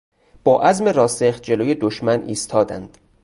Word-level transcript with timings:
با 0.43 0.61
عزم 0.63 0.87
راسخ 0.87 1.41
جلوی 1.41 1.75
دشمن 1.75 2.23
ایستادند. 2.25 2.97